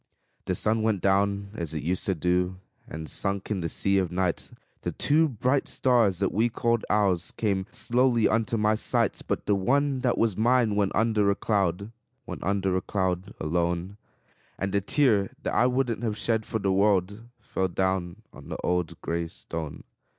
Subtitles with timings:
[0.45, 2.57] The sun went down as it used to do,
[2.87, 4.49] And sunk in the sea of night;
[4.81, 9.53] The two bright stars that we called ours Came slowly unto my sight; But the
[9.53, 11.91] one that was mine went under a cloud
[12.25, 13.97] Went under a cloud, alone;
[14.57, 18.57] And a tear that I wouldn't have shed for the world, Fell down on the
[18.63, 19.83] old gray stone.